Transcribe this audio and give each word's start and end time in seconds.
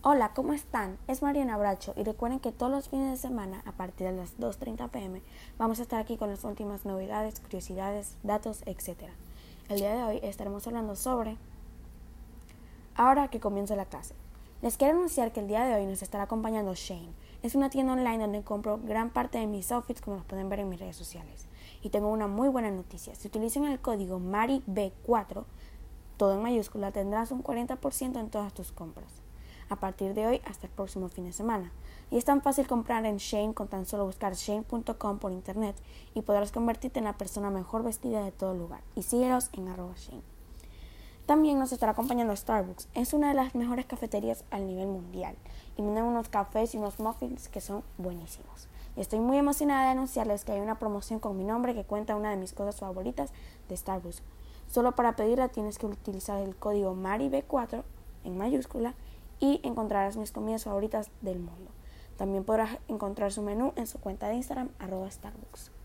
Hola, 0.00 0.32
¿cómo 0.32 0.52
están? 0.52 0.96
Es 1.08 1.22
Mariana 1.22 1.56
Bracho 1.56 1.92
y 1.96 2.04
recuerden 2.04 2.38
que 2.38 2.52
todos 2.52 2.70
los 2.70 2.88
fines 2.88 3.10
de 3.10 3.16
semana 3.16 3.64
a 3.66 3.72
partir 3.72 4.06
de 4.06 4.12
las 4.12 4.38
2.30 4.38 4.90
pm 4.90 5.22
vamos 5.58 5.80
a 5.80 5.82
estar 5.82 6.00
aquí 6.00 6.16
con 6.16 6.30
las 6.30 6.44
últimas 6.44 6.84
novedades, 6.84 7.40
curiosidades, 7.40 8.14
datos, 8.22 8.62
etc. 8.66 9.10
El 9.68 9.80
día 9.80 9.96
de 9.96 10.04
hoy 10.04 10.20
estaremos 10.22 10.64
hablando 10.68 10.94
sobre... 10.94 11.36
Ahora 12.94 13.26
que 13.26 13.40
comienza 13.40 13.74
la 13.74 13.86
clase. 13.86 14.14
Les 14.62 14.76
quiero 14.76 14.94
anunciar 14.94 15.32
que 15.32 15.40
el 15.40 15.48
día 15.48 15.64
de 15.64 15.74
hoy 15.74 15.84
nos 15.84 16.00
estará 16.00 16.22
acompañando 16.22 16.76
Shane. 16.76 17.12
Es 17.42 17.56
una 17.56 17.68
tienda 17.68 17.94
online 17.94 18.18
donde 18.18 18.44
compro 18.44 18.78
gran 18.78 19.10
parte 19.10 19.38
de 19.38 19.48
mis 19.48 19.72
outfits 19.72 20.00
como 20.00 20.18
los 20.18 20.26
pueden 20.26 20.48
ver 20.48 20.60
en 20.60 20.68
mis 20.68 20.78
redes 20.78 20.96
sociales. 20.96 21.48
Y 21.82 21.88
tengo 21.88 22.06
una 22.06 22.28
muy 22.28 22.48
buena 22.48 22.70
noticia. 22.70 23.16
Si 23.16 23.26
utilizan 23.26 23.64
el 23.64 23.80
código 23.80 24.20
MARIB4, 24.20 25.44
todo 26.16 26.34
en 26.34 26.42
mayúscula, 26.42 26.92
tendrás 26.92 27.32
un 27.32 27.42
40% 27.42 28.20
en 28.20 28.30
todas 28.30 28.54
tus 28.54 28.70
compras 28.70 29.22
a 29.68 29.76
partir 29.76 30.14
de 30.14 30.26
hoy 30.26 30.40
hasta 30.44 30.66
el 30.66 30.72
próximo 30.72 31.08
fin 31.08 31.24
de 31.24 31.32
semana. 31.32 31.72
Y 32.10 32.16
es 32.16 32.24
tan 32.24 32.42
fácil 32.42 32.66
comprar 32.66 33.04
en 33.04 33.18
Shane 33.18 33.54
con 33.54 33.68
tan 33.68 33.86
solo 33.86 34.06
buscar 34.06 34.34
shane.com 34.34 35.18
por 35.18 35.32
internet 35.32 35.76
y 36.14 36.22
podrás 36.22 36.52
convertirte 36.52 36.98
en 36.98 37.04
la 37.04 37.18
persona 37.18 37.50
mejor 37.50 37.82
vestida 37.82 38.24
de 38.24 38.32
todo 38.32 38.54
lugar. 38.54 38.80
Y 38.94 39.02
síguelos 39.02 39.50
en 39.52 39.68
arroba 39.68 39.94
Shane. 39.96 40.22
También 41.26 41.58
nos 41.58 41.72
estará 41.72 41.92
acompañando 41.92 42.34
Starbucks. 42.34 42.88
Es 42.94 43.12
una 43.12 43.28
de 43.28 43.34
las 43.34 43.54
mejores 43.54 43.84
cafeterías 43.84 44.44
al 44.50 44.66
nivel 44.66 44.86
mundial 44.86 45.36
y 45.76 45.82
venden 45.82 46.04
unos 46.04 46.30
cafés 46.30 46.74
y 46.74 46.78
unos 46.78 46.98
muffins 47.00 47.48
que 47.48 47.60
son 47.60 47.84
buenísimos. 47.98 48.68
Estoy 48.96 49.20
muy 49.20 49.36
emocionada 49.36 49.84
de 49.84 49.90
anunciarles 49.90 50.44
que 50.44 50.52
hay 50.52 50.60
una 50.60 50.78
promoción 50.78 51.20
con 51.20 51.36
mi 51.36 51.44
nombre 51.44 51.74
que 51.74 51.84
cuenta 51.84 52.16
una 52.16 52.30
de 52.30 52.36
mis 52.36 52.54
cosas 52.54 52.80
favoritas 52.80 53.30
de 53.68 53.76
Starbucks. 53.76 54.22
Solo 54.68 54.92
para 54.92 55.16
pedirla 55.16 55.48
tienes 55.48 55.78
que 55.78 55.84
utilizar 55.84 56.40
el 56.40 56.56
código 56.56 56.94
MARIB4 56.94 57.82
en 58.24 58.38
mayúscula 58.38 58.94
y 59.40 59.60
encontrarás 59.62 60.16
mis 60.16 60.32
comidas 60.32 60.64
favoritas 60.64 61.10
del 61.20 61.38
mundo. 61.38 61.70
También 62.16 62.44
podrás 62.44 62.78
encontrar 62.88 63.32
su 63.32 63.42
menú 63.42 63.72
en 63.76 63.86
su 63.86 63.98
cuenta 64.00 64.28
de 64.28 64.34
Instagram 64.34 64.70
arroba 64.78 65.10
Starbucks. 65.10 65.77